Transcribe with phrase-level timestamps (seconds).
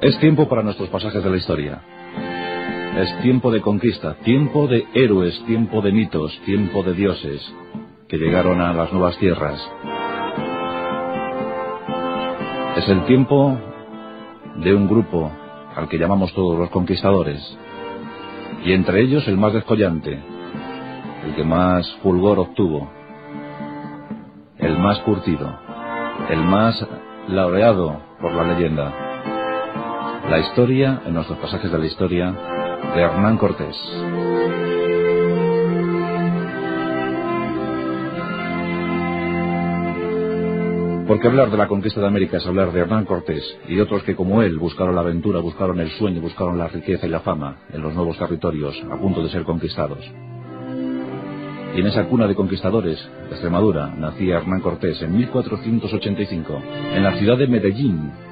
[0.00, 1.82] Es tiempo para nuestros pasajes de la historia.
[2.98, 7.52] Es tiempo de conquista, tiempo de héroes, tiempo de mitos, tiempo de dioses
[8.08, 9.60] que llegaron a las nuevas tierras.
[12.76, 13.58] Es el tiempo
[14.58, 15.32] de un grupo
[15.74, 17.58] al que llamamos todos los conquistadores,
[18.64, 20.16] y entre ellos el más descollante,
[21.24, 22.88] el que más fulgor obtuvo,
[24.58, 25.58] el más curtido,
[26.30, 26.86] el más
[27.26, 29.07] laureado por la leyenda.
[30.30, 32.30] La historia, en nuestros pasajes de la historia,
[32.94, 33.74] de Hernán Cortés.
[41.06, 44.02] Porque hablar de la conquista de América es hablar de Hernán Cortés y de otros
[44.02, 47.60] que como él buscaron la aventura, buscaron el sueño, buscaron la riqueza y la fama
[47.72, 50.04] en los nuevos territorios a punto de ser conquistados.
[51.74, 56.62] Y en esa cuna de conquistadores de Extremadura nacía Hernán Cortés en 1485,
[56.94, 58.27] en la ciudad de Medellín.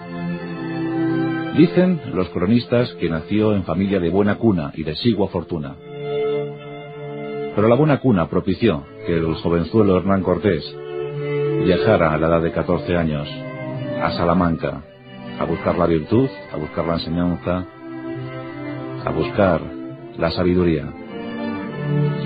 [1.57, 5.75] Dicen los cronistas que nació en familia de buena cuna y de sigua fortuna.
[7.55, 10.63] Pero la buena cuna propició que el jovenzuelo Hernán Cortés
[11.65, 13.27] viajara a la edad de 14 años
[14.03, 14.83] a Salamanca
[15.41, 17.65] a buscar la virtud, a buscar la enseñanza,
[19.07, 19.63] a buscar
[20.19, 20.93] la sabiduría.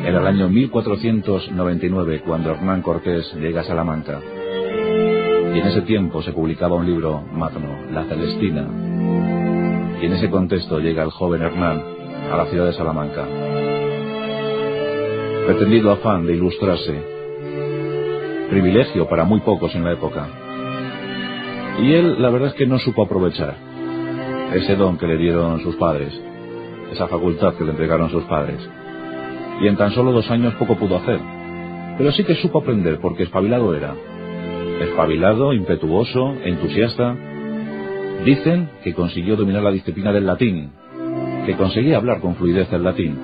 [0.05, 4.21] Era el año 1499 cuando Hernán Cortés llega a Salamanca.
[5.55, 8.90] Y en ese tiempo se publicaba un libro magno, La Celestina.
[10.01, 11.83] Y en ese contexto llega el joven Hernán
[12.33, 13.27] a la ciudad de Salamanca.
[15.47, 17.21] Pretendido afán de ilustrarse
[18.51, 20.29] privilegio para muy pocos en la época.
[21.81, 23.55] Y él, la verdad es que no supo aprovechar
[24.53, 26.13] ese don que le dieron sus padres,
[26.93, 28.59] esa facultad que le entregaron sus padres.
[29.63, 31.21] Y en tan solo dos años poco pudo hacer.
[31.97, 33.95] Pero sí que supo aprender porque espabilado era.
[34.81, 37.17] Espabilado, impetuoso, entusiasta.
[38.25, 40.71] Dicen que consiguió dominar la disciplina del latín,
[41.47, 43.17] que conseguía hablar con fluidez el latín,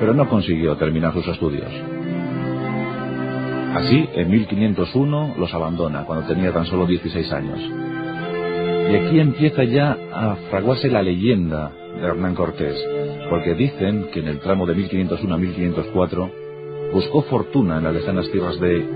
[0.00, 1.70] pero no consiguió terminar sus estudios.
[3.74, 7.60] Así, en 1501 los abandona, cuando tenía tan solo 16 años.
[8.90, 12.76] Y aquí empieza ya a fraguarse la leyenda de Hernán Cortés,
[13.30, 16.30] porque dicen que en el tramo de 1501 a 1504
[16.92, 18.86] buscó fortuna en las lejanas tierras de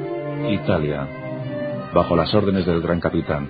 [0.51, 1.07] Italia,
[1.93, 3.49] bajo las órdenes del gran capitán.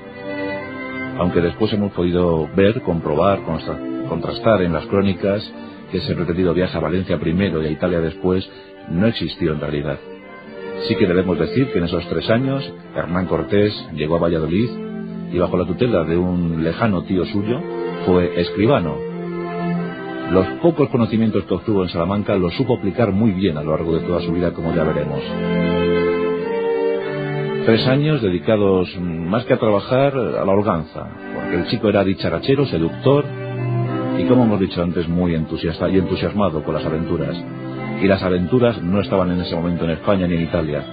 [1.21, 3.41] Aunque después hemos podido ver, comprobar,
[4.09, 5.47] contrastar en las crónicas
[5.91, 8.49] que ese pretendido viaje a Valencia primero y a Italia después
[8.89, 9.99] no existió en realidad.
[10.89, 14.71] Sí que debemos decir que en esos tres años Hernán Cortés llegó a Valladolid
[15.31, 17.61] y bajo la tutela de un lejano tío suyo
[18.07, 18.97] fue escribano.
[20.33, 23.93] Los pocos conocimientos que obtuvo en Salamanca los supo aplicar muy bien a lo largo
[23.93, 25.21] de toda su vida, como ya veremos.
[27.65, 32.65] Tres años dedicados más que a trabajar a la holganza, porque el chico era dicharachero,
[32.67, 33.25] seductor
[34.19, 37.37] y, como hemos dicho antes, muy entusiasta y entusiasmado con las aventuras.
[38.03, 40.85] Y las aventuras no estaban en ese momento en España ni en Italia.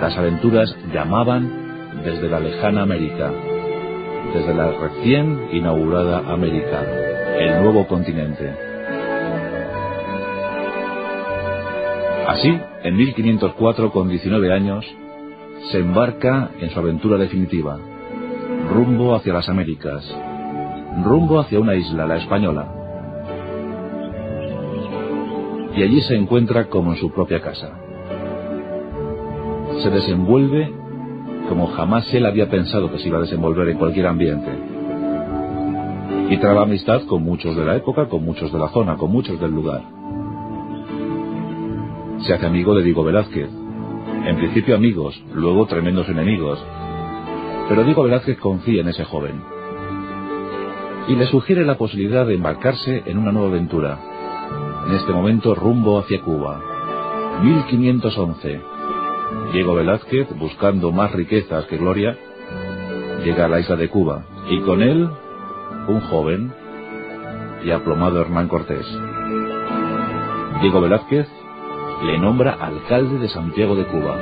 [0.00, 3.32] Las aventuras llamaban desde la lejana América,
[4.34, 6.82] desde la recién inaugurada América,
[7.38, 8.52] el nuevo continente.
[12.26, 14.84] Así, en 1504, con 19 años,
[15.70, 17.78] se embarca en su aventura definitiva,
[18.72, 20.04] rumbo hacia las Américas,
[21.04, 22.78] rumbo hacia una isla, la española,
[25.76, 27.70] y allí se encuentra como en su propia casa.
[29.82, 30.72] Se desenvuelve
[31.48, 34.50] como jamás él había pensado que se iba a desenvolver en cualquier ambiente.
[36.30, 39.40] Y traba amistad con muchos de la época, con muchos de la zona, con muchos
[39.40, 39.82] del lugar.
[42.20, 43.48] Se hace amigo de Diego Velázquez.
[44.28, 46.62] En principio amigos, luego tremendos enemigos.
[47.66, 49.42] Pero Diego Velázquez confía en ese joven.
[51.08, 53.98] Y le sugiere la posibilidad de embarcarse en una nueva aventura,
[54.86, 56.60] en este momento rumbo hacia Cuba.
[57.42, 58.60] 1511.
[59.54, 62.14] Diego Velázquez, buscando más riquezas que gloria,
[63.24, 65.08] llega a la isla de Cuba y con él
[65.88, 66.52] un joven
[67.64, 68.86] y aplomado Hernán Cortés.
[70.60, 71.26] Diego Velázquez
[72.02, 74.16] le nombra alcalde de Santiago de Cuba.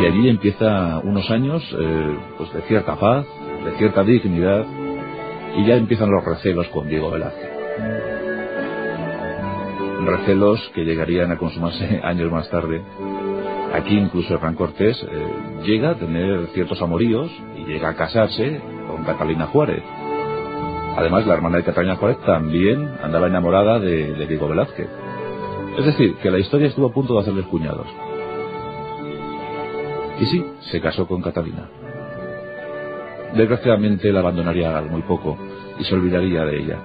[0.00, 3.26] Y allí empieza unos años eh, pues de cierta paz,
[3.64, 4.66] de cierta dignidad,
[5.56, 7.50] y ya empiezan los recelos con Diego Velázquez.
[10.04, 12.82] Recelos que llegarían a consumarse años más tarde.
[13.74, 19.04] Aquí incluso Hernán Cortés eh, llega a tener ciertos amoríos y llega a casarse con
[19.04, 19.82] Catalina Juárez.
[20.96, 24.88] Además, la hermana de Catalina Juárez también andaba enamorada de, de Diego Velázquez.
[25.78, 27.86] Es decir, que la historia estuvo a punto de hacerles cuñados.
[30.18, 31.68] Y sí, se casó con Catalina.
[33.34, 35.36] Desgraciadamente la abandonaría muy poco
[35.78, 36.78] y se olvidaría de ella.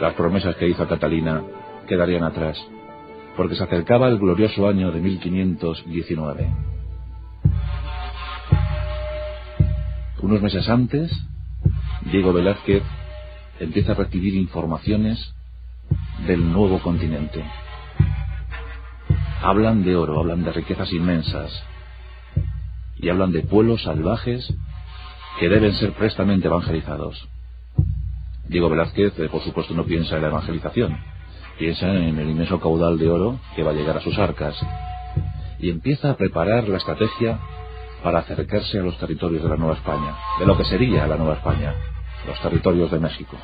[0.00, 1.44] Las promesas que hizo a Catalina
[1.86, 2.58] quedarían atrás,
[3.36, 6.52] porque se acercaba el glorioso año de 1519.
[10.20, 11.12] Unos meses antes,
[12.10, 12.82] Diego Velázquez
[13.60, 15.34] empieza a recibir informaciones
[16.26, 17.44] del nuevo continente.
[19.42, 21.52] Hablan de oro, hablan de riquezas inmensas
[22.96, 24.52] y hablan de pueblos salvajes
[25.38, 27.28] que deben ser prestamente evangelizados.
[28.48, 30.96] Diego Velázquez, eh, por supuesto, no piensa en la evangelización,
[31.58, 34.56] piensa en el inmenso caudal de oro que va a llegar a sus arcas
[35.58, 37.38] y empieza a preparar la estrategia
[38.02, 41.34] para acercarse a los territorios de la Nueva España, de lo que sería la Nueva
[41.34, 41.74] España,
[42.26, 43.36] los territorios de México.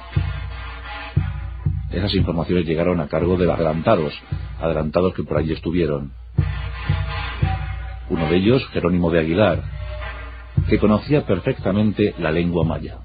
[1.90, 4.14] Esas informaciones llegaron a cargo de adelantados,
[4.61, 6.12] adelantados que por allí estuvieron.
[8.08, 9.62] Uno de ellos, Jerónimo de Aguilar,
[10.69, 12.99] que conocía perfectamente la lengua maya.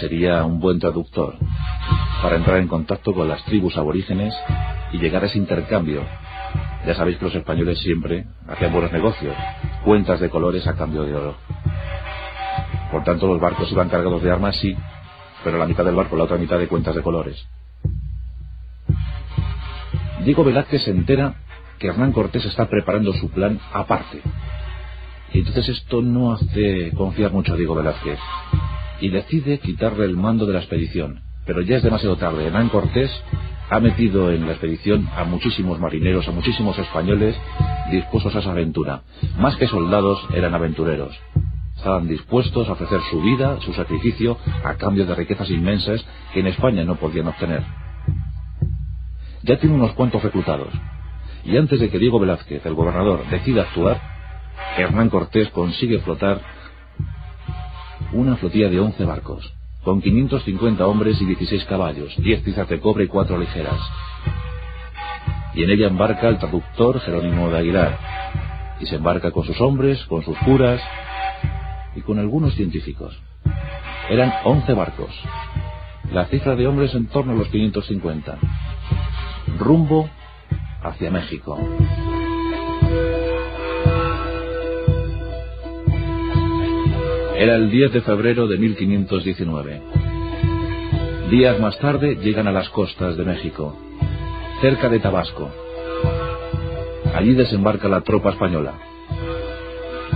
[0.00, 1.36] Sería un buen traductor
[2.22, 4.34] para entrar en contacto con las tribus aborígenes
[4.92, 6.02] y llegar a ese intercambio.
[6.86, 9.34] Ya sabéis que los españoles siempre hacían buenos negocios,
[9.84, 11.53] cuentas de colores a cambio de oro.
[12.94, 14.72] Por tanto, los barcos iban cargados de armas, sí,
[15.42, 17.44] pero la mitad del barco, la otra mitad de cuentas de colores.
[20.24, 21.34] Diego Velázquez se entera
[21.80, 24.20] que Hernán Cortés está preparando su plan aparte.
[25.32, 28.20] Y entonces esto no hace confiar mucho a Diego Velázquez.
[29.00, 31.20] Y decide quitarle el mando de la expedición.
[31.46, 32.46] Pero ya es demasiado tarde.
[32.46, 33.10] Hernán Cortés
[33.70, 37.34] ha metido en la expedición a muchísimos marineros, a muchísimos españoles
[37.90, 39.02] dispuestos a esa aventura.
[39.36, 41.18] Más que soldados, eran aventureros
[41.84, 46.02] estaban dispuestos a ofrecer su vida, su sacrificio, a cambio de riquezas inmensas
[46.32, 47.62] que en España no podían obtener.
[49.42, 50.72] Ya tiene unos cuantos reclutados,
[51.44, 54.00] y antes de que Diego Velázquez, el gobernador, decida actuar,
[54.78, 56.40] Hernán Cortés consigue flotar
[58.14, 59.52] una flotilla de 11 barcos,
[59.82, 63.78] con 550 hombres y 16 caballos, 10 piezas de cobre y 4 ligeras.
[65.54, 67.98] Y en ella embarca el traductor Jerónimo de Aguilar,
[68.80, 70.80] y se embarca con sus hombres, con sus curas,
[71.96, 73.20] y con algunos científicos.
[74.08, 75.10] Eran 11 barcos.
[76.12, 78.38] La cifra de hombres en torno a los 550.
[79.58, 80.08] Rumbo
[80.82, 81.58] hacia México.
[87.36, 89.82] Era el 10 de febrero de 1519.
[91.30, 93.76] Días más tarde llegan a las costas de México,
[94.60, 95.50] cerca de Tabasco.
[97.14, 98.74] Allí desembarca la tropa española.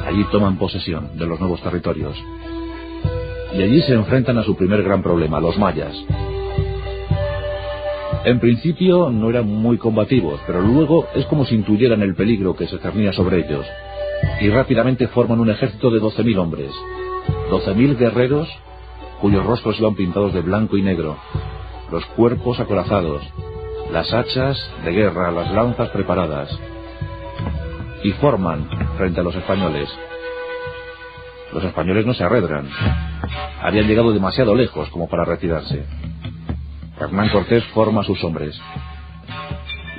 [0.09, 2.17] Allí toman posesión de los nuevos territorios.
[3.55, 5.95] Y allí se enfrentan a su primer gran problema, los mayas.
[8.25, 12.67] En principio no eran muy combativos, pero luego es como si intuyeran el peligro que
[12.67, 13.67] se cernía sobre ellos.
[14.41, 16.73] Y rápidamente forman un ejército de 12.000 hombres.
[17.51, 18.49] 12.000 guerreros
[19.21, 21.19] cuyos rostros iban pintados de blanco y negro,
[21.91, 23.23] los cuerpos acorazados,
[23.93, 24.57] las hachas
[24.87, 26.49] de guerra, las lanzas preparadas,
[28.03, 29.89] y forman frente a los españoles.
[31.53, 32.69] Los españoles no se arredran.
[33.63, 35.87] Habían llegado demasiado lejos como para retirarse.
[37.01, 38.61] Hernán Cortés forma a sus hombres.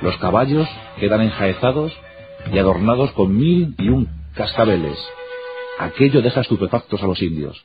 [0.02, 0.68] Los caballos
[0.98, 1.92] quedan enjaezados
[2.52, 4.98] y adornados con mil y un cascabeles.
[5.78, 7.64] Aquello deja estupefactos a los indios.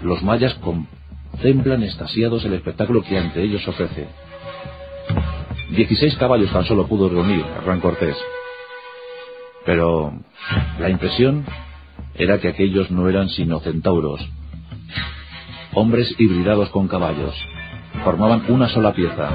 [0.00, 4.08] Los mayas contemplan estasiados el espectáculo que ante ellos ofrece.
[5.70, 8.16] Dieciséis caballos tan solo pudo reunir Hernán Cortés.
[9.64, 10.12] Pero
[10.78, 11.44] la impresión
[12.14, 14.20] era que aquellos no eran sino centauros,
[15.74, 17.34] hombres hibridados con caballos.
[18.04, 19.30] Formaban una sola pieza.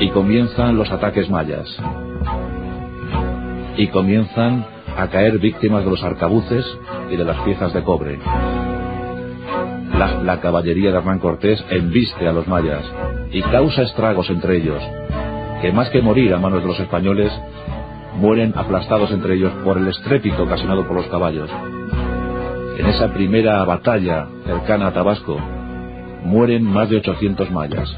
[0.00, 1.66] Y comienzan los ataques mayas.
[3.76, 4.64] Y comienzan
[4.96, 6.64] a caer víctimas de los arcabuces
[7.10, 8.18] y de las piezas de cobre.
[9.96, 12.84] La, la, caballería de Hernán Cortés embiste a los mayas
[13.32, 14.82] y causa estragos entre ellos,
[15.60, 17.32] que más que morir a manos de los españoles,
[18.18, 21.48] mueren aplastados entre ellos por el estrépito ocasionado por los caballos.
[22.76, 25.38] En esa primera batalla cercana a Tabasco,
[26.24, 27.94] mueren más de 800 mayas.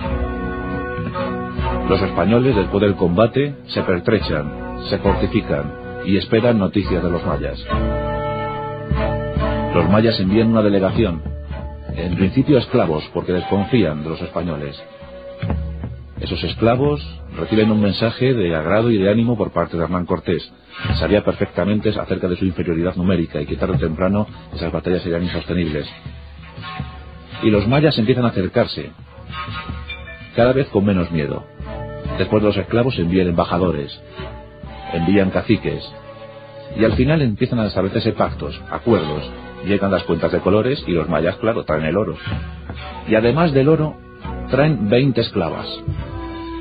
[1.89, 5.73] Los españoles, después del combate, se pertrechan, se fortifican
[6.05, 7.59] y esperan noticias de los mayas.
[9.75, 11.23] Los mayas envían una delegación,
[11.97, 14.81] en principio esclavos, porque desconfían de los españoles.
[16.21, 17.01] Esos esclavos
[17.35, 20.53] reciben un mensaje de agrado y de ánimo por parte de Hernán Cortés.
[20.99, 25.23] Sabía perfectamente acerca de su inferioridad numérica y que tarde o temprano esas batallas serían
[25.23, 25.89] insostenibles.
[27.43, 28.91] Y los mayas empiezan a acercarse,
[30.37, 31.47] cada vez con menos miedo.
[32.19, 33.99] Después de los esclavos envían embajadores,
[34.93, 35.83] envían caciques,
[36.79, 39.29] Y al final empiezan a establecerse pactos, acuerdos,
[39.67, 42.17] llegan las cuentas de colores y los mayas, claro, traen el oro.
[43.09, 43.97] Y además del oro,
[44.51, 45.67] traen 20 esclavas.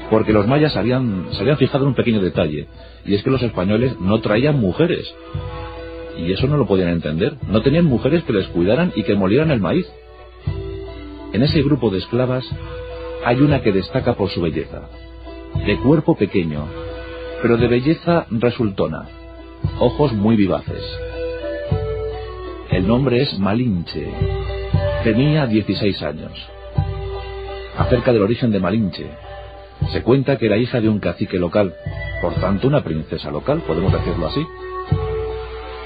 [0.10, 2.68] Porque los mayas habían, se habían fijado en un pequeño detalle,
[3.06, 5.14] y es que los españoles no traían mujeres.
[6.18, 7.36] Y eso no lo podían entender.
[7.48, 9.88] No tenían mujeres que les cuidaran y que molieran el maíz.
[11.32, 12.46] En ese grupo de esclavas
[13.26, 14.90] hay una que destaca por su belleza.
[15.66, 16.66] De cuerpo pequeño,
[17.42, 19.08] pero de belleza resultona.
[19.80, 20.84] Ojos muy vivaces.
[22.72, 24.12] El nombre es Malinche.
[25.04, 26.32] Tenía 16 años.
[27.78, 29.10] Acerca del origen de Malinche,
[29.92, 31.74] se cuenta que era hija de un cacique local,
[32.22, 34.46] por tanto una princesa local, podemos decirlo así,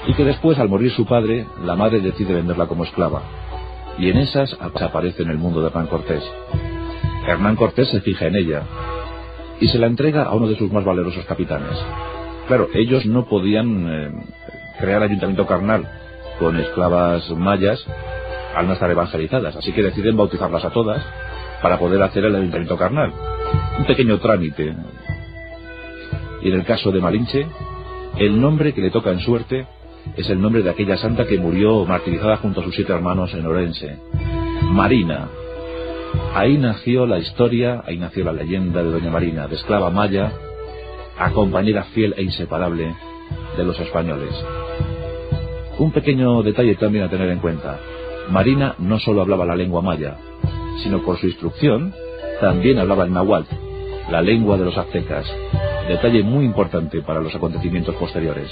[0.06, 3.22] y que después, al morir su padre, la madre decide venderla como esclava,
[3.98, 6.22] y en esas aparece en el mundo de Hernán Cortés.
[7.26, 8.62] Hernán Cortés se fija en ella,
[9.60, 11.78] y se la entrega a uno de sus más valerosos capitanes.
[12.48, 14.12] Claro, ellos no podían eh,
[14.78, 15.88] crear ayuntamiento carnal
[16.38, 17.84] con esclavas mayas
[18.54, 21.02] al no estar evangelizadas, así que deciden bautizarlas a todas
[21.62, 23.12] para poder hacer el ayuntamiento carnal.
[23.78, 24.74] Un pequeño trámite.
[26.42, 27.46] Y en el caso de Malinche,
[28.18, 29.66] el nombre que le toca en suerte
[30.16, 33.46] es el nombre de aquella santa que murió martirizada junto a sus siete hermanos en
[33.46, 33.98] Orense.
[34.62, 35.28] Marina.
[36.34, 40.32] Ahí nació la historia, ahí nació la leyenda de Doña Marina, de esclava maya,
[41.18, 42.94] a compañera fiel e inseparable
[43.56, 44.34] de los españoles.
[45.78, 47.80] Un pequeño detalle también a tener en cuenta.
[48.30, 50.16] Marina no solo hablaba la lengua maya,
[50.82, 51.92] sino por su instrucción
[52.40, 53.54] también hablaba el náhuatl,
[54.10, 55.26] la lengua de los aztecas,
[55.88, 58.50] detalle muy importante para los acontecimientos posteriores.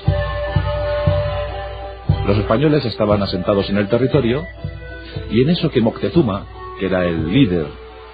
[2.26, 4.46] Los españoles estaban asentados en el territorio
[5.30, 6.46] y en eso que Moctezuma,
[6.78, 7.66] que era el líder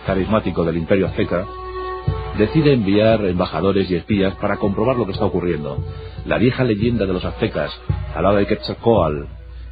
[0.06, 1.46] carismático del imperio azteca,
[2.38, 5.84] decide enviar embajadores y espías para comprobar lo que está ocurriendo.
[6.24, 7.70] La vieja leyenda de los aztecas
[8.14, 9.24] hablaba de Quetzalcoatl.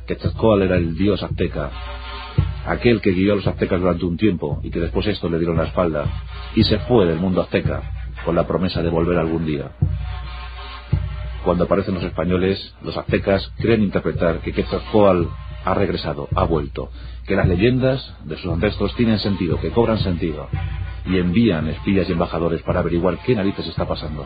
[0.07, 1.71] Quetzalcoatl era el dios azteca,
[2.66, 5.56] aquel que guió a los aztecas durante un tiempo y que después esto le dieron
[5.56, 6.04] la espalda
[6.54, 7.82] y se fue del mundo azteca
[8.25, 9.70] con la promesa de volver algún día.
[11.44, 15.28] Cuando aparecen los españoles, los aztecas creen interpretar que Quetzalcoatl
[15.64, 16.90] ha regresado, ha vuelto,
[17.26, 20.49] que las leyendas de sus ancestros tienen sentido, que cobran sentido,
[21.04, 24.25] y envían espías y embajadores para averiguar qué narices está pasando.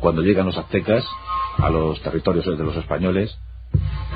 [0.00, 1.04] Cuando llegan los aztecas
[1.58, 3.38] a los territorios de los españoles,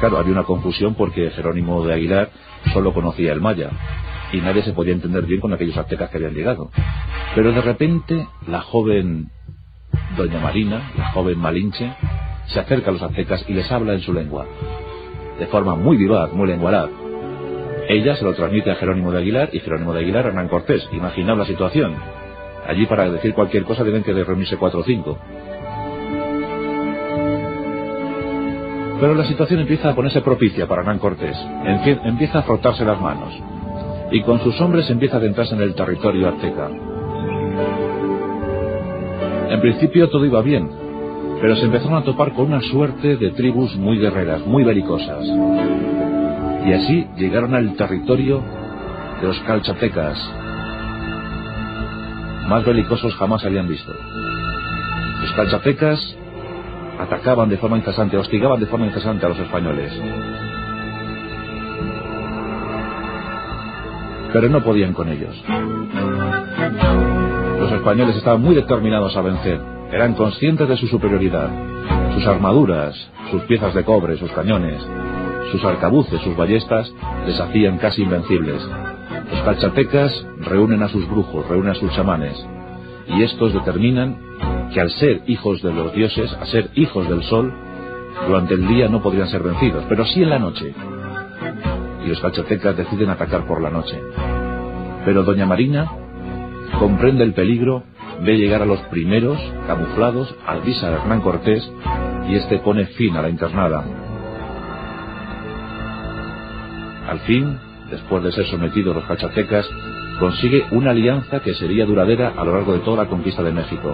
[0.02, 2.30] claro, había una confusión porque Jerónimo de Aguilar
[2.72, 3.70] solo conocía el maya
[4.32, 6.70] y nadie se podía entender bien con aquellos aztecas que habían llegado.
[7.36, 9.30] Pero de repente la joven
[10.16, 11.94] doña Marina, la joven Malinche,
[12.46, 14.44] se acerca a los aztecas y les habla en su lengua,
[15.38, 16.90] de forma muy vivaz, muy lenguaraz.
[17.88, 20.84] Ella se lo transmite a Jerónimo de Aguilar y Jerónimo de Aguilar a Hernán Cortés.
[20.92, 21.94] Imaginad la situación.
[22.66, 25.16] Allí para decir cualquier cosa deben que reunirse cuatro o cinco.
[29.02, 31.36] Pero la situación empieza a ponerse propicia para Hernán Cortés.
[32.04, 33.34] Empieza a frotarse las manos.
[34.12, 36.70] Y con sus hombres empieza a adentrarse en el territorio azteca.
[39.50, 40.70] En principio todo iba bien,
[41.40, 45.26] pero se empezaron a topar con una suerte de tribus muy guerreras, muy belicosas.
[46.64, 48.40] Y así llegaron al territorio
[49.20, 50.16] de los calchatecas.
[52.46, 53.92] Más belicosos jamás habían visto.
[55.22, 56.18] Los calchatecas
[57.02, 59.92] atacaban de forma incesante, hostigaban de forma incesante a los españoles.
[64.32, 65.34] Pero no podían con ellos.
[67.58, 69.60] Los españoles estaban muy determinados a vencer.
[69.92, 71.50] Eran conscientes de su superioridad.
[72.14, 72.94] Sus armaduras,
[73.30, 74.82] sus piezas de cobre, sus cañones,
[75.50, 76.92] sus arcabuces, sus ballestas,
[77.26, 78.62] les hacían casi invencibles.
[79.30, 82.46] Los calchatecas reúnen a sus brujos, reúnen a sus chamanes,
[83.12, 84.16] y estos determinan
[84.72, 87.52] que al ser hijos de los dioses, a ser hijos del sol,
[88.26, 90.74] durante el día no podrían ser vencidos, pero sí en la noche.
[92.04, 94.00] Y los calchatecas deciden atacar por la noche.
[95.04, 95.90] Pero doña Marina
[96.78, 97.84] comprende el peligro,
[98.22, 101.70] ve llegar a los primeros, camuflados, avisa a Hernán Cortés,
[102.28, 103.84] y este pone fin a la internada.
[107.08, 107.58] Al fin,
[107.90, 109.68] después de ser sometidos los calchatecas,
[110.22, 113.92] consigue una alianza que sería duradera a lo largo de toda la conquista de México.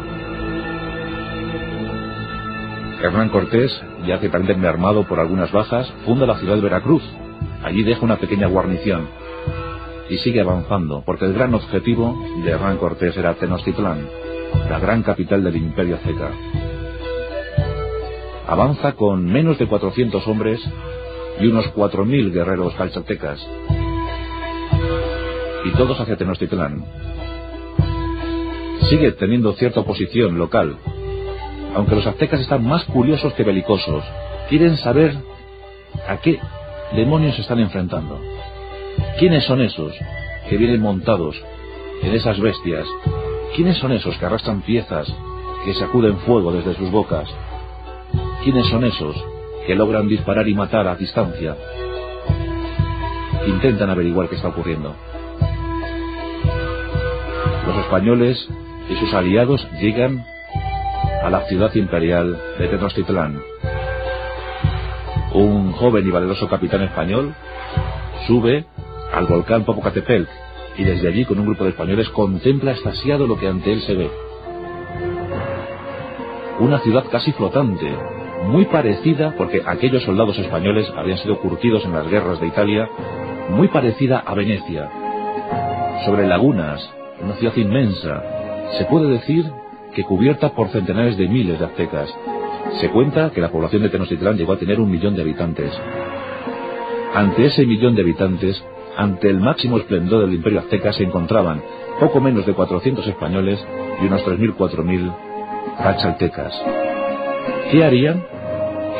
[3.02, 7.02] Hernán Cortés, ya que también armado por algunas bajas, funda la ciudad de Veracruz.
[7.64, 9.08] Allí deja una pequeña guarnición
[10.10, 14.06] y sigue avanzando, porque el gran objetivo de Hernán Cortés era Tenochtitlán,
[14.68, 16.30] la gran capital del imperio azteca.
[18.46, 20.60] Avanza con menos de 400 hombres
[21.40, 23.40] y unos 4.000 guerreros calchatecas,
[25.68, 26.82] y todos hacia Tenochtitlán.
[28.88, 30.78] Sigue teniendo cierta oposición local,
[31.74, 34.02] aunque los aztecas están más curiosos que belicosos,
[34.48, 35.14] quieren saber
[36.08, 36.40] a qué
[36.96, 38.18] demonios se están enfrentando.
[39.18, 39.92] ¿Quiénes son esos
[40.48, 41.36] que vienen montados
[42.02, 42.86] en esas bestias?
[43.54, 45.12] ¿Quiénes son esos que arrastran piezas,
[45.64, 47.28] que sacuden fuego desde sus bocas?
[48.42, 49.16] ¿Quiénes son esos
[49.66, 51.56] que logran disparar y matar a distancia?
[53.46, 54.94] Intentan averiguar qué está ocurriendo.
[57.68, 58.48] Los españoles
[58.88, 60.24] y sus aliados llegan
[61.22, 63.42] a la ciudad imperial de Tenochtitlán.
[65.34, 67.34] Un joven y valeroso capitán español
[68.26, 68.64] sube
[69.12, 70.24] al volcán Popocatépetl
[70.78, 73.94] y desde allí con un grupo de españoles contempla estasiado lo que ante él se
[73.94, 74.10] ve.
[76.60, 77.94] Una ciudad casi flotante,
[78.46, 82.88] muy parecida, porque aquellos soldados españoles habían sido curtidos en las guerras de Italia,
[83.50, 84.88] muy parecida a Venecia.
[86.06, 88.22] Sobre lagunas, una ciudad inmensa,
[88.78, 89.50] se puede decir
[89.94, 92.14] que cubierta por centenares de miles de aztecas.
[92.80, 95.72] Se cuenta que la población de Tenochtitlán llegó a tener un millón de habitantes.
[97.14, 98.62] Ante ese millón de habitantes,
[98.96, 101.62] ante el máximo esplendor del imperio azteca, se encontraban
[101.98, 103.64] poco menos de 400 españoles
[104.02, 105.16] y unos 3.000, 4.000
[105.78, 106.62] cachaltecas.
[107.70, 108.24] ¿Qué harían?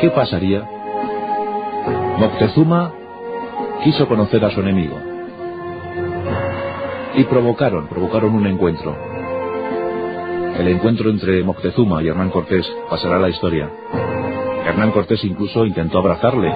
[0.01, 0.67] ¿Qué pasaría?
[2.17, 2.93] Moctezuma
[3.83, 5.08] quiso conocer a su enemigo.
[7.19, 8.95] Y provocaron, provocaron un encuentro.
[10.57, 13.69] El encuentro entre Moctezuma y Hernán Cortés pasará a la historia.
[14.65, 16.49] Hernán Cortés incluso intentó abrazarle,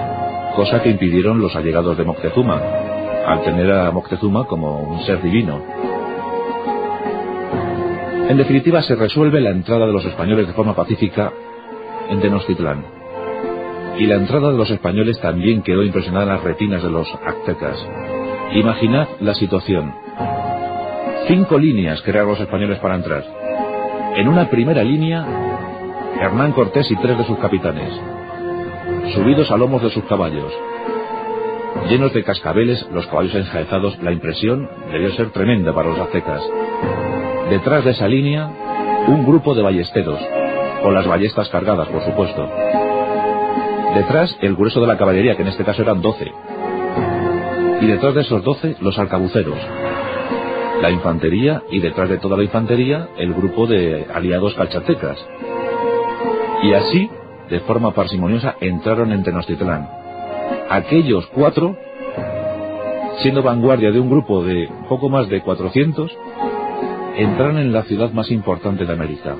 [0.56, 2.62] cosa que impidieron los allegados de Moctezuma,
[3.26, 5.60] al tener a Moctezuma como un ser divino.
[8.30, 11.30] En definitiva, se resuelve la entrada de los españoles de forma pacífica
[12.08, 12.86] en Tenochtitlán.
[13.98, 17.86] Y la entrada de los españoles también quedó impresionada en las retinas de los aztecas.
[18.54, 20.03] Imaginad la situación.
[21.26, 23.24] Cinco líneas crearon los españoles para entrar.
[24.16, 25.24] En una primera línea,
[26.20, 27.90] Hernán Cortés y tres de sus capitanes,
[29.14, 30.52] subidos a lomos de sus caballos.
[31.88, 36.42] Llenos de cascabeles, los caballos enjaezados, la impresión debió ser tremenda para los aztecas.
[37.48, 38.50] Detrás de esa línea,
[39.08, 40.20] un grupo de ballesteros,
[40.82, 42.46] con las ballestas cargadas, por supuesto.
[43.94, 46.30] Detrás, el grueso de la caballería, que en este caso eran doce.
[47.80, 49.58] Y detrás de esos doce, los arcabuceros.
[50.84, 55.16] La infantería y detrás de toda la infantería, el grupo de aliados calchatecas.
[56.62, 57.08] Y así,
[57.48, 59.88] de forma parsimoniosa, entraron en Tenochtitlán.
[60.68, 61.74] Aquellos cuatro,
[63.22, 66.14] siendo vanguardia de un grupo de poco más de 400,
[67.16, 69.36] entraron en la ciudad más importante de América.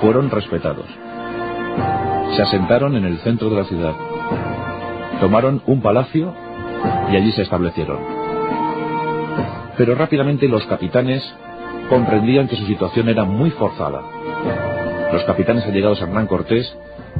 [0.00, 0.86] Fueron respetados.
[2.36, 3.94] Se asentaron en el centro de la ciudad.
[5.18, 6.32] Tomaron un palacio
[7.10, 8.19] y allí se establecieron.
[9.80, 11.22] Pero rápidamente los capitanes
[11.88, 14.02] comprendían que su situación era muy forzada.
[15.10, 16.70] Los capitanes allegados a Hernán Cortés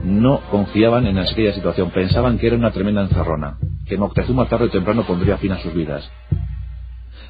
[0.05, 4.68] no confiaban en aquella situación, pensaban que era una tremenda encerrona, que Moctezuma tarde o
[4.68, 6.07] temprano pondría fin a sus vidas.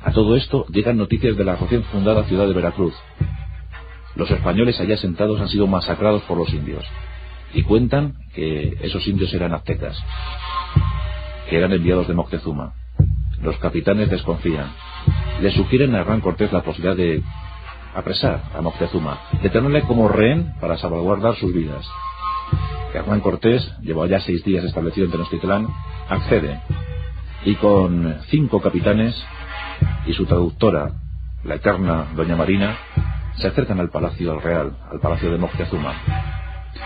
[0.03, 2.95] A todo esto llegan noticias de la recién fundada ciudad de Veracruz.
[4.17, 6.85] Los españoles allá sentados han sido masacrados por los indios
[7.55, 9.97] y cuentan que esos indios eran aztecas,
[11.49, 12.75] que eran enviados de Moctezuma.
[13.41, 14.90] Los capitanes desconfían.
[15.41, 17.23] Le sugieren a Hernán Cortés la posibilidad de
[17.95, 21.89] apresar a Moctezuma, de tenerle como rehén para salvaguardar sus vidas.
[22.93, 25.69] Hernán Cortés, llevó ya seis días establecido en Tenochtitlán,
[26.09, 26.61] accede
[27.45, 29.17] y con cinco capitanes
[30.07, 30.93] y su traductora,
[31.45, 32.77] la eterna Doña Marina,
[33.37, 35.95] se acercan al Palacio Real, al Palacio de Moctezuma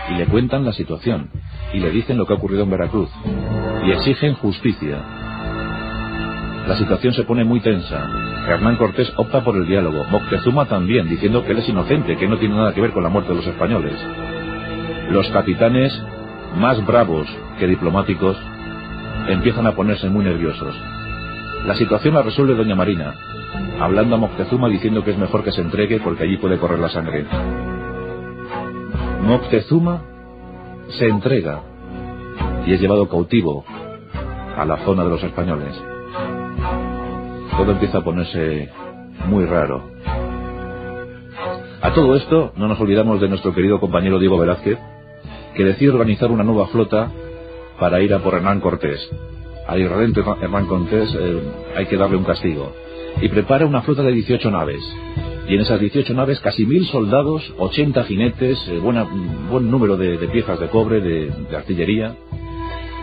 [0.09, 1.29] y le cuentan la situación
[1.73, 3.09] y le dicen lo que ha ocurrido en Veracruz
[3.85, 5.03] y exigen justicia.
[6.67, 8.24] La situación se pone muy tensa.
[8.47, 12.37] Hernán Cortés opta por el diálogo, Moctezuma también, diciendo que él es inocente, que no
[12.37, 13.95] tiene nada que ver con la muerte de los españoles.
[15.09, 15.91] Los capitanes,
[16.55, 17.27] más bravos
[17.57, 18.37] que diplomáticos,
[19.27, 20.75] empiezan a ponerse muy nerviosos.
[21.65, 23.15] La situación la resuelve doña Marina,
[23.79, 26.89] hablando a Moctezuma diciendo que es mejor que se entregue porque allí puede correr la
[26.89, 27.25] sangre.
[29.21, 30.03] Moctezuma
[30.89, 31.61] se entrega
[32.67, 33.65] y es llevado cautivo
[34.55, 35.94] a la zona de los españoles.
[37.57, 38.69] Todo empieza a ponerse
[39.27, 39.89] muy raro.
[41.81, 44.77] A todo esto no nos olvidamos de nuestro querido compañero Diego Velázquez,
[45.55, 47.11] que decide organizar una nueva flota
[47.79, 49.09] para ir a por Hernán Cortés.
[49.67, 51.41] Al irredento Hernán Cortés eh,
[51.75, 52.73] hay que darle un castigo.
[53.21, 54.81] Y prepara una flota de 18 naves,
[55.47, 59.07] y en esas 18 naves casi mil soldados, 80 jinetes, eh, buena,
[59.49, 62.15] buen número de, piezas de cobre, de, artillería.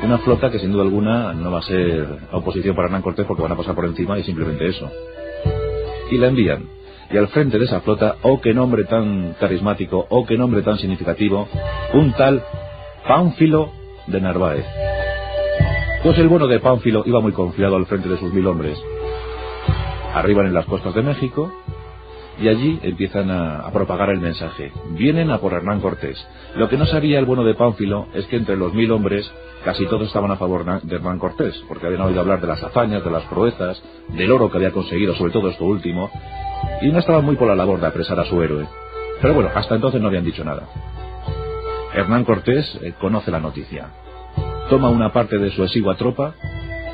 [0.02, 3.42] Una flota que sin duda alguna no va a ser oposición para Hernán Cortés porque
[3.42, 4.90] van a pasar por encima y simplemente eso.
[6.10, 6.64] Y la envían.
[7.10, 10.78] Y al frente de esa flota, oh qué nombre tan carismático, oh qué nombre tan
[10.78, 11.46] significativo,
[11.94, 12.42] un tal
[13.06, 13.70] Pánfilo
[14.08, 14.64] de Narváez.
[16.02, 18.76] Pues el bueno de Pánfilo iba muy confiado al frente de sus mil hombres.
[20.14, 21.52] Arriban en las costas de México
[22.42, 24.72] y allí empiezan a, propagar el mensaje.
[24.90, 26.18] Vienen a por Hernán Cortés.
[26.56, 29.30] Lo que no sabía el bueno de Pánfilo es que entre los mil hombres
[29.64, 33.04] casi todos estaban a favor de Hernán Cortés, porque habían oído hablar de las hazañas,
[33.04, 36.10] de las proezas, del oro que había conseguido, sobre todo esto último,
[36.80, 38.66] y no estaban muy por la labor de apresar a su héroe.
[39.20, 40.66] Pero bueno, hasta entonces no habían dicho nada.
[41.94, 43.90] Hernán Cortés eh, conoce la noticia.
[44.68, 46.34] Toma una parte de su exigua tropa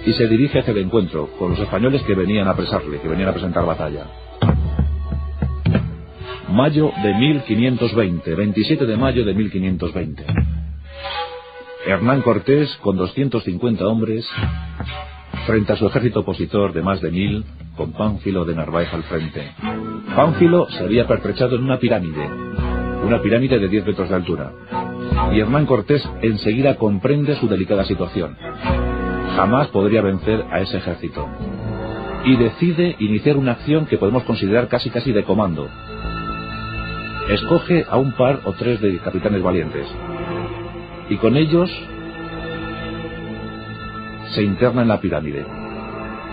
[0.04, 3.30] y se dirige hacia el encuentro con los españoles que venían a apresarle, que venían
[3.30, 4.27] a presentar batalla.
[6.50, 10.24] Mayo de 1520, 27 de mayo de 1520.
[11.86, 14.26] Hernán Cortés, con 250 hombres,
[15.46, 17.44] frente a su ejército opositor de más de mil,
[17.76, 19.52] con Pánfilo de Narváez al frente.
[20.16, 22.28] Pánfilo se había pertrechado en una pirámide,
[23.04, 24.52] una pirámide de 10 metros de altura,
[25.32, 28.36] y Hernán Cortés enseguida comprende su delicada situación.
[29.36, 31.28] Jamás podría vencer a ese ejército.
[32.24, 35.68] Y decide iniciar una acción que podemos considerar casi casi de comando.
[37.28, 39.86] Escoge a un par o tres de capitanes valientes.
[41.10, 41.70] Y con ellos
[44.34, 45.44] se interna en la pirámide.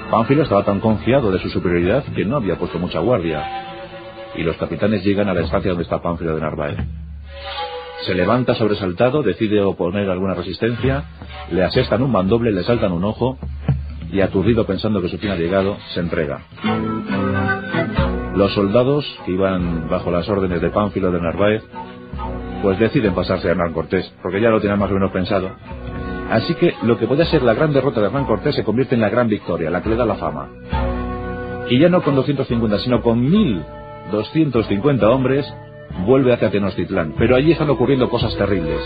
[0.10, 3.44] Pánfilo estaba tan confiado de su superioridad que no había puesto mucha guardia.
[4.36, 6.78] Y los capitanes llegan a la estancia donde está Pánfilo de Narváez.
[8.06, 11.04] Se levanta sobresaltado, decide oponer alguna resistencia,
[11.52, 13.38] le asestan un mandoble, le saltan un ojo
[14.12, 16.42] y aturdido pensando que su fin ha llegado, se entrega.
[18.36, 21.64] Los soldados, que iban bajo las órdenes de Pánfilo de Narváez,
[22.62, 25.52] pues deciden pasarse a Hernán Cortés, porque ya lo tenían más o menos pensado.
[26.30, 29.02] Así que lo que puede ser la gran derrota de Hernán Cortés se convierte en
[29.02, 30.50] la gran victoria, la que le da la fama.
[31.70, 35.46] Y ya no con 250, sino con 1250 hombres,
[36.06, 38.82] vuelve hacia Tenochtitlán, pero allí están ocurriendo cosas terribles.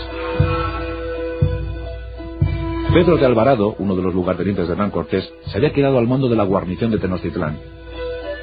[2.92, 6.28] Pedro de Alvarado, uno de los lugartenientes de Hernán Cortés, se había quedado al mando
[6.28, 7.79] de la guarnición de Tenochtitlán.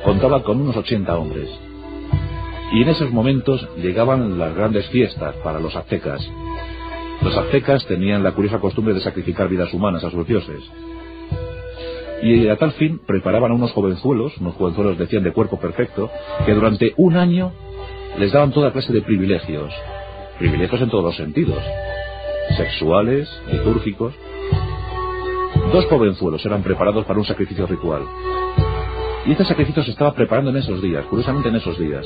[0.08, 1.50] Contaba con unos 80 hombres.
[2.72, 6.26] Y en esos momentos llegaban las grandes fiestas para los aztecas.
[7.22, 10.64] Los aztecas tenían la curiosa costumbre de sacrificar vidas humanas a sus dioses.
[12.24, 16.10] Y a tal fin preparaban a unos jovenzuelos, unos jovenzuelos decían de cuerpo perfecto,
[16.46, 17.52] que durante un año
[18.18, 19.74] les daban toda clase de privilegios,
[20.40, 21.62] privilegios en todos los sentidos,
[22.56, 24.14] sexuales, litúrgicos.
[25.74, 28.04] Dos jovenzuelos eran preparados para un sacrificio ritual.
[29.28, 32.06] Y este sacrificio se estaba preparando en esos días, curiosamente en esos días.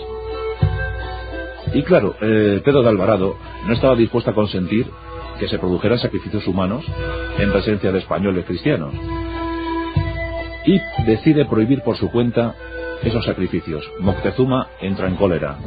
[1.71, 4.87] Y claro, eh, Pedro de Alvarado no estaba dispuesto a consentir
[5.39, 6.83] que se produjeran sacrificios humanos
[7.37, 8.93] en presencia de españoles cristianos.
[10.65, 12.55] Y decide prohibir por su cuenta
[13.03, 13.87] esos sacrificios.
[13.99, 15.57] Moctezuma entra en cólera.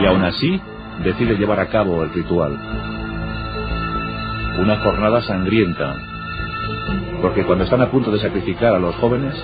[0.00, 0.60] Y aún así
[1.02, 2.52] decide llevar a cabo el ritual.
[4.60, 5.96] Una jornada sangrienta.
[7.20, 9.34] Porque cuando están a punto de sacrificar a los jóvenes,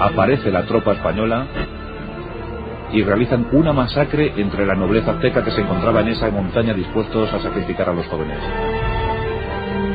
[0.00, 1.46] aparece la tropa española
[2.92, 7.32] y realizan una masacre entre la nobleza azteca que se encontraba en esa montaña dispuestos
[7.32, 8.38] a sacrificar a los jóvenes.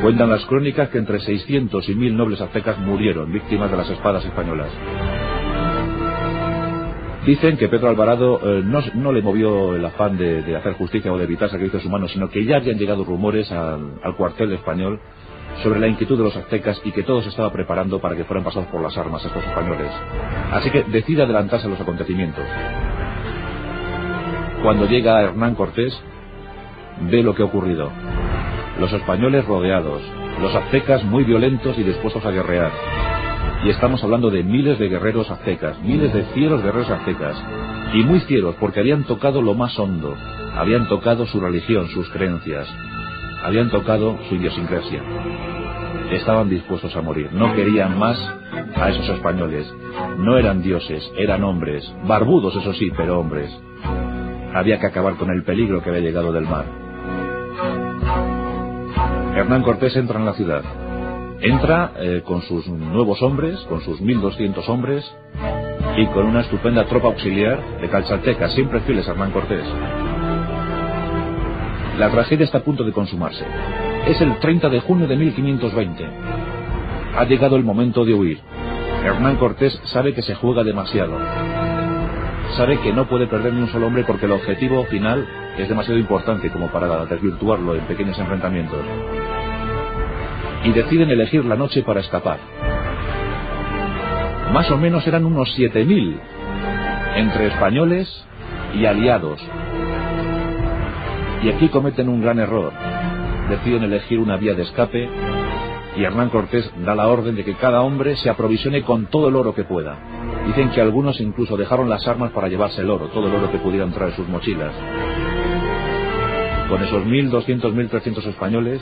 [0.02, 4.24] Cuentan las crónicas que entre 600 y 1000 nobles aztecas murieron víctimas de las espadas
[4.24, 4.68] españolas.
[7.24, 11.24] Dicen que Pedro Alvarado eh, no, le movió el afán de, hacer justicia o de
[11.24, 15.00] evitar sacrificios humanos, sino que ya habían llegado rumores al, cuartel español
[15.62, 18.44] sobre la inquietud de los aztecas y que todo se estaba preparando para que fueran
[18.44, 19.90] pasados por las armas estos españoles.
[20.52, 22.44] Así que decide adelantarse a los acontecimientos.
[24.62, 25.98] Cuando llega Hernán Cortés,
[27.02, 27.90] ve lo que ha ocurrido.
[28.80, 30.02] Los españoles rodeados,
[30.40, 32.72] los aztecas muy violentos y dispuestos a guerrear
[33.64, 37.34] y estamos hablando de miles de guerreros aztecas, miles de fieros guerreros aztecas.
[37.94, 40.14] Y muy fieros porque habían tocado lo más hondo.
[40.54, 42.68] Habían tocado su religión, sus creencias.
[43.44, 45.02] Habían tocado su idiosincrasia.
[46.12, 47.30] Estaban dispuestos a morir.
[47.30, 48.18] No querían más
[48.74, 49.70] a esos españoles.
[50.16, 51.84] No eran dioses, eran hombres.
[52.06, 53.50] Barbudos, eso sí, pero hombres.
[54.54, 56.64] Había que acabar con el peligro que había llegado del mar.
[59.36, 60.62] Hernán Cortés entra en la ciudad.
[61.40, 65.04] Entra eh, con sus nuevos hombres, con sus 1200 hombres
[65.98, 69.66] y con una estupenda tropa auxiliar de calchaltecas, siempre fieles a Hernán Cortés.
[71.98, 73.44] La tragedia está a punto de consumarse.
[74.06, 76.04] Es el 30 de junio de 1520.
[77.16, 78.40] Ha llegado el momento de huir.
[79.04, 81.16] Hernán Cortés sabe que se juega demasiado.
[82.56, 85.26] Sabe que no puede perder ni un solo hombre porque el objetivo final
[85.56, 88.84] es demasiado importante como para desvirtuarlo en pequeños enfrentamientos
[90.64, 92.38] y deciden elegir la noche para escapar.
[94.52, 96.16] Más o menos eran unos 7.000
[97.16, 98.26] entre españoles
[98.74, 99.40] y aliados.
[101.42, 102.72] Y aquí cometen un gran error.
[103.48, 105.08] deciden elegir una vía de escape
[105.96, 109.36] y Hernán Cortés da la orden de que cada hombre se aprovisione con todo el
[109.36, 109.96] oro que pueda.
[110.46, 113.58] Dicen que algunos incluso dejaron las armas para llevarse el oro, todo el oro que
[113.58, 114.72] pudiera entrar en sus mochilas.
[116.68, 118.80] Con esos 1.200, 1.300 españoles,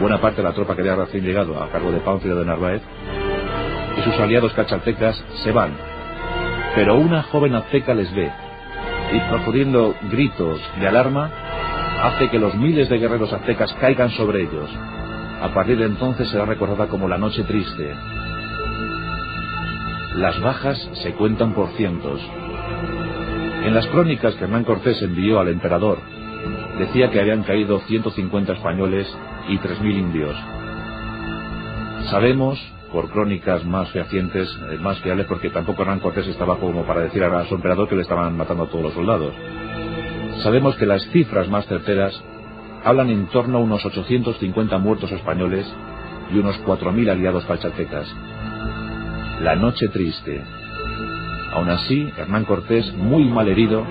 [0.00, 2.82] buena parte de la tropa que había recién llegado a cargo de Pánfilo de Narváez,
[3.98, 5.72] y sus aliados cachaltecas se van.
[6.74, 8.30] Pero una joven azteca les ve
[9.12, 11.30] y profiriendo gritos de alarma,
[12.02, 14.70] hace que los miles de guerreros aztecas caigan sobre ellos.
[15.42, 17.94] A partir de entonces será recordada como la noche triste.
[20.14, 22.20] Las bajas se cuentan por cientos.
[23.64, 25.98] En las crónicas que Hernán Cortés envió al emperador,
[26.78, 29.06] decía que habían caído 150 españoles
[29.48, 30.36] y 3.000 indios.
[32.10, 32.58] Sabemos
[32.90, 37.22] por crónicas más fehacientes, eh, más fiables, porque tampoco Hernán Cortés estaba como para decir
[37.22, 39.34] a su emperador que le estaban matando a todos los soldados.
[40.42, 42.18] Sabemos que las cifras más certeras
[42.82, 45.66] hablan en torno a unos 850 muertos españoles
[46.32, 48.08] y unos 4.000 aliados falchatecas.
[49.42, 50.42] La noche triste.
[51.52, 53.84] Aún así, Hernán Cortés, muy mal herido,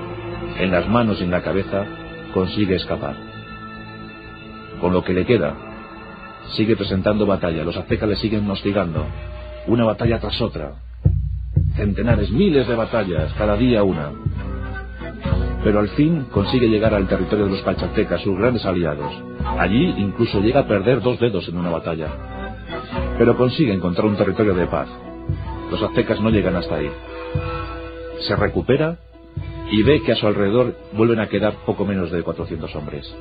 [0.58, 1.86] en las manos y en la cabeza,
[2.34, 3.16] consigue escapar.
[4.82, 5.56] Con lo que le queda,
[6.56, 9.06] sigue presentando batalla, los aztecas le siguen hostigando,
[9.68, 10.74] una batalla tras otra,
[11.76, 14.12] centenares, miles de batallas, cada día una.
[15.64, 19.14] Pero al fin consigue llegar al territorio de los calchatecas, sus grandes aliados.
[19.58, 22.08] Allí incluso llega a perder dos dedos en una batalla.
[23.18, 24.88] Pero consigue encontrar un territorio de paz.
[25.70, 26.90] Los aztecas no llegan hasta ahí.
[28.20, 28.98] Se recupera
[29.72, 33.14] y ve que a su alrededor vuelven a quedar poco menos de 400 hombres.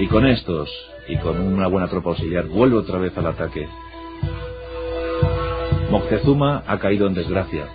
[0.00, 0.70] Y con estos
[1.08, 3.68] y con una buena tropa auxiliar vuelve otra vez al ataque.
[5.90, 7.66] Moctezuma ha caído en desgracia.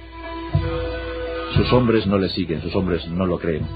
[1.55, 3.67] Sus hombres no le siguen, sus hombres no lo creen.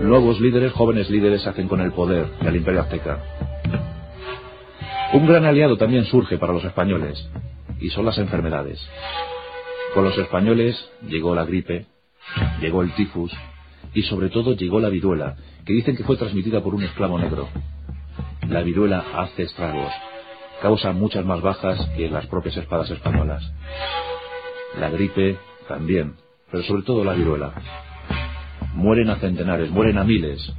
[0.00, 3.22] Nuevos líderes, jóvenes líderes, hacen con el poder del imperio azteca.
[5.12, 7.28] Un gran aliado también surge para los españoles,
[7.78, 8.80] y son las enfermedades.
[9.92, 11.86] Con los españoles llegó la gripe,
[12.60, 13.32] llegó el tifus,
[13.92, 17.48] y sobre todo llegó la viruela, que dicen que fue transmitida por un esclavo negro.
[18.48, 19.92] La viruela hace estragos,
[20.62, 23.42] causa muchas más bajas que las propias espadas españolas.
[24.78, 25.38] La gripe
[25.70, 26.16] también,
[26.50, 27.52] pero sobre todo la viruela.
[28.74, 30.52] Mueren a centenares, mueren a miles.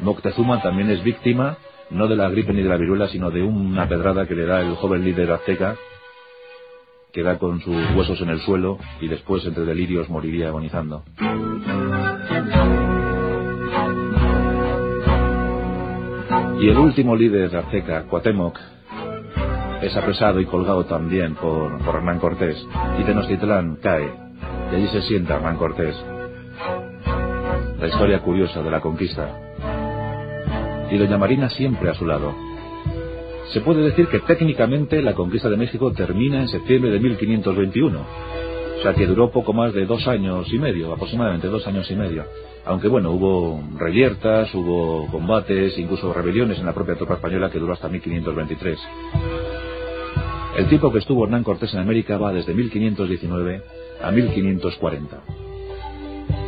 [0.00, 1.56] Moctezuma también es víctima
[1.90, 4.60] no de la gripe ni de la viruela, sino de una pedrada que le da
[4.60, 5.76] el joven líder azteca,
[7.12, 11.02] que da con sus huesos en el suelo y después entre delirios moriría agonizando.
[16.60, 18.58] Y el último líder de azteca, Cuauhtémoc,
[19.82, 22.66] es apresado y colgado también por, Hernán Cortés.
[22.98, 24.12] Y Tenochtitlán cae,
[24.70, 25.96] y allí se sienta Hernán Cortés.
[27.78, 29.28] La historia curiosa de la conquista.
[30.90, 32.34] Y Doña Marina siempre a su lado.
[33.52, 37.98] Se puede decir que técnicamente la conquista de México termina en septiembre de 1521.
[37.98, 41.96] O sea que duró poco más de dos años y medio, aproximadamente dos años y
[41.96, 42.24] medio
[42.64, 47.72] aunque bueno, hubo reyertas, hubo combates, incluso rebeliones en la propia tropa española que duró
[47.72, 48.78] hasta 1523.
[50.56, 53.62] El tiempo que estuvo Hernán Cortés en América va desde 1519
[54.02, 55.16] a 1540.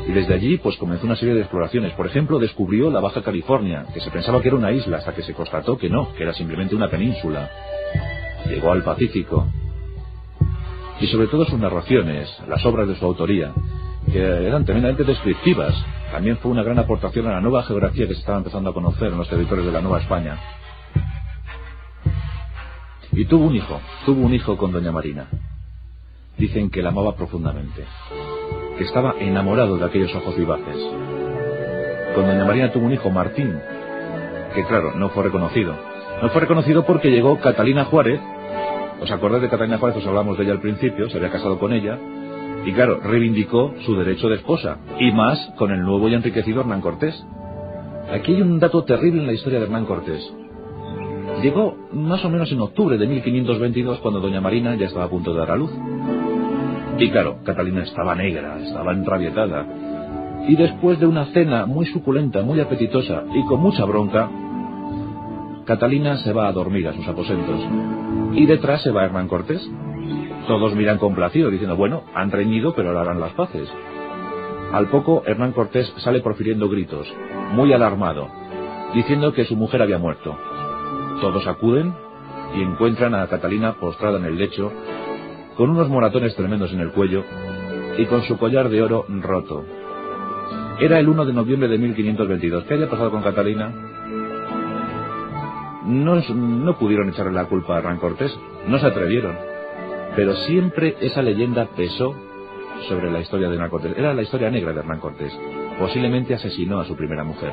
[0.09, 1.93] Y desde allí pues comenzó una serie de exploraciones.
[1.95, 5.23] Por ejemplo, descubrió la Baja California, que se pensaba que era una isla hasta que
[5.23, 7.49] se constató que no, que era simplemente una península.
[8.49, 9.47] Llegó al Pacífico.
[11.01, 13.53] Y sobre todo sus narraciones, las obras de su autoría,
[14.12, 15.75] que eran tremendamente descriptivas,
[16.11, 19.12] también fue una gran aportación a la nueva geografía que se estaba empezando a conocer
[19.12, 20.38] en los territorios de la Nueva España.
[23.12, 25.27] Y tuvo un hijo, tuvo un hijo con doña Marina.
[26.38, 27.85] Dicen que la amaba profundamente,
[28.79, 30.77] que estaba enamorado de aquellos ojos vivaces.
[32.14, 33.55] Con doña Marina tuvo un hijo, Martín,
[34.55, 35.75] que claro, no fue reconocido.
[36.22, 38.20] No fue reconocido porque llegó Catalina Juárez,
[39.01, 39.98] ¿os acordáis de Catalina Juárez?
[39.98, 41.98] Os hablamos de ella al principio, se había casado con ella,
[42.64, 46.81] y claro, reivindicó su derecho de esposa, y más con el nuevo y enriquecido Hernán
[46.81, 47.22] Cortés.
[48.11, 50.33] Aquí hay un dato terrible en la historia de Hernán Cortés.
[51.42, 55.33] Llegó más o menos en octubre de 1522 cuando doña Marina ya estaba a punto
[55.33, 55.72] de dar a luz.
[56.98, 59.66] Y claro, Catalina estaba negra, estaba enrabietada.
[60.48, 64.31] Y después de una cena muy suculenta, muy apetitosa y con mucha bronca,
[65.64, 67.61] Catalina se va a dormir a sus aposentos.
[68.35, 69.68] Y detrás se va Hernán Cortés,
[70.46, 73.68] todos miran complacidos, diciendo, bueno, han reñido, pero ahora harán las paces.
[74.72, 77.07] Al poco, Hernán Cortés sale profiriendo gritos,
[77.52, 78.28] muy alarmado,
[78.94, 80.37] diciendo que su mujer había muerto.
[81.22, 81.94] Todos acuden
[82.52, 84.72] y encuentran a Catalina postrada en el lecho,
[85.56, 87.22] con unos moratones tremendos en el cuello
[87.96, 89.64] y con su collar de oro roto.
[90.80, 92.64] Era el 1 de noviembre de 1522.
[92.64, 93.72] ¿Qué había pasado con Catalina?
[95.87, 99.37] No, no pudieron echarle la culpa a Hernán Cortés, no se atrevieron.
[100.16, 102.16] Pero siempre esa leyenda pesó
[102.88, 103.96] sobre la historia de Hernán Cortés.
[103.96, 105.32] Era la historia negra de Hernán Cortés.
[105.78, 107.52] Posiblemente asesinó a su primera mujer.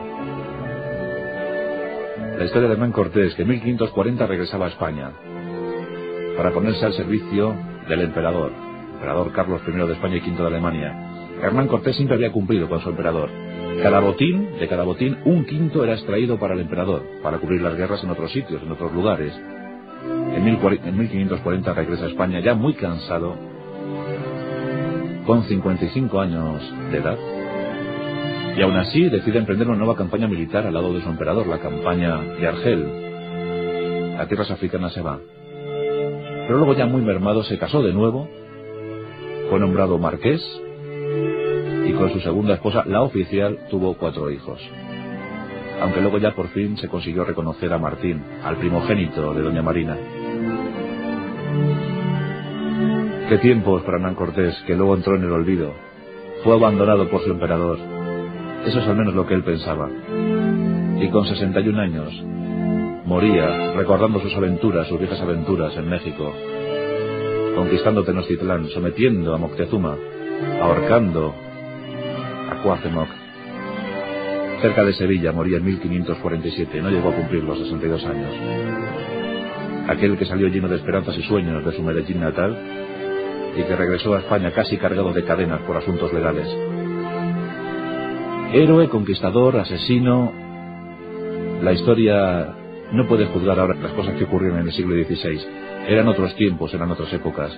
[2.40, 5.12] La historia de Hernán Cortés, que en 1540 regresaba a España
[6.38, 7.54] para ponerse al servicio
[7.90, 8.54] del emperador,
[8.94, 11.36] emperador Carlos I de España y V de Alemania.
[11.44, 13.30] Hernán Cortés siempre había cumplido con su emperador.
[13.84, 17.76] Cada botín, de cada botín, un quinto era extraído para el emperador, para cubrir las
[17.76, 19.38] guerras en otros sitios, en otros lugares.
[20.34, 23.36] En, 1540 regresa a España ya muy cansado,
[25.26, 27.18] con 55 años de edad,
[28.60, 31.60] y aún así decide emprender una nueva campaña militar al lado de su emperador, la
[31.60, 34.18] campaña de Argel.
[34.20, 35.18] A tierras africanas se va.
[36.46, 38.28] Pero luego ya muy mermado se casó de nuevo,
[39.50, 40.42] fue nombrado marqués
[41.88, 44.60] y con su segunda esposa, la oficial, tuvo cuatro hijos.
[45.82, 49.96] Aunque luego ya por fin se consiguió reconocer a Martín, al primogénito de Doña Marina.
[53.30, 55.72] Qué tiempos para Hernán Cortés, que luego entró en el olvido.
[56.44, 57.99] Fue abandonado por su emperador.
[58.66, 59.90] Eso es al menos lo que él pensaba.
[61.02, 62.24] Y con 61 años,
[63.06, 66.34] moría recordando sus aventuras, sus viejas aventuras en México,
[67.56, 69.96] conquistando Tenochtitlán, sometiendo a Moctezuma,
[70.62, 71.34] ahorcando
[72.52, 73.08] a Cuauhtémoc.
[74.62, 78.34] Cerca de Sevilla moría en 1547, no llegó a cumplir los 62 años.
[79.88, 82.58] Aquel que salió lleno de esperanzas y sueños de su Medellín natal
[83.58, 86.48] y que regresó a España casi cargado de cadenas por asuntos legales.
[88.52, 90.32] Héroe, conquistador, asesino.
[91.62, 92.56] La historia
[92.92, 95.40] no puede juzgar ahora las cosas que ocurrieron en el siglo XVI.
[95.88, 97.56] Eran otros tiempos, eran otras épocas.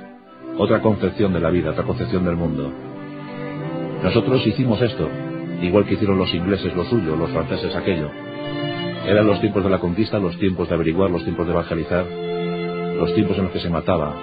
[0.58, 2.74] Otra concepción de la vida, otra concepción del mundo.
[4.04, 5.08] Nosotros hicimos esto,
[5.62, 8.10] igual que hicieron los ingleses lo suyo, los franceses aquello.
[9.06, 13.14] Eran los tiempos de la conquista, los tiempos de averiguar, los tiempos de evangelizar, los
[13.16, 14.14] tiempos en los que se mataba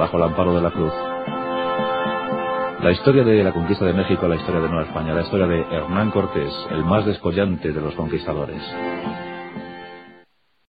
[0.00, 1.11] bajo el amparo de la cruz.
[2.82, 5.60] La historia de la conquista de México, la historia de Nueva España, la historia de
[5.60, 8.60] Hernán Cortés, el más descollante de los conquistadores.